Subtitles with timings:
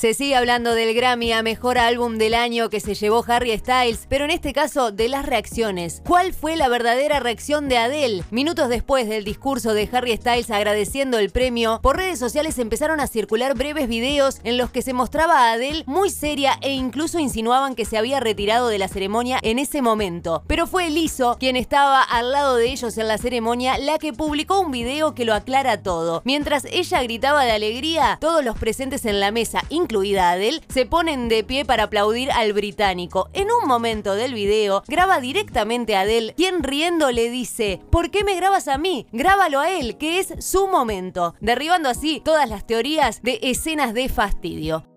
[0.00, 4.06] Se sigue hablando del Grammy a Mejor Álbum del Año que se llevó Harry Styles,
[4.08, 6.00] pero en este caso de las reacciones.
[6.06, 8.24] ¿Cuál fue la verdadera reacción de Adele?
[8.30, 13.08] Minutos después del discurso de Harry Styles agradeciendo el premio, por redes sociales empezaron a
[13.08, 17.74] circular breves videos en los que se mostraba a Adele muy seria e incluso insinuaban
[17.74, 20.44] que se había retirado de la ceremonia en ese momento.
[20.46, 24.60] Pero fue Liso quien estaba al lado de ellos en la ceremonia la que publicó
[24.60, 26.22] un video que lo aclara todo.
[26.24, 31.28] Mientras ella gritaba de alegría, todos los presentes en la mesa, incluida Adele, se ponen
[31.28, 33.28] de pie para aplaudir al británico.
[33.32, 38.22] En un momento del video, graba directamente a Adele, quien riendo le dice, ¿por qué
[38.22, 39.08] me grabas a mí?
[39.10, 44.08] Grábalo a él, que es su momento, derribando así todas las teorías de escenas de
[44.08, 44.89] fastidio.